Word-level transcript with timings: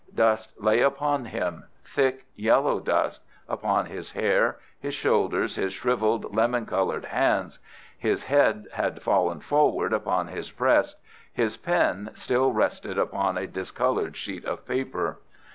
Dust 0.15 0.59
lay 0.59 0.81
upon 0.81 1.25
him—thick, 1.25 2.25
yellow 2.35 2.79
dust—upon 2.79 3.85
his 3.85 4.13
hair, 4.13 4.57
his 4.79 4.95
shoulders, 4.95 5.57
his 5.57 5.73
shrivelled, 5.73 6.33
lemon 6.35 6.65
coloured 6.65 7.05
hands. 7.05 7.59
His 7.99 8.23
head 8.23 8.65
had 8.73 9.03
fallen 9.03 9.41
forward 9.41 9.93
upon 9.93 10.29
his 10.29 10.49
breast. 10.51 10.97
His 11.31 11.55
pen 11.55 12.09
still 12.15 12.51
rested 12.51 12.97
upon 12.97 13.37
a 13.37 13.45
discoloured 13.45 14.17
sheet 14.17 14.43
of 14.43 14.65
paper. 14.67 15.19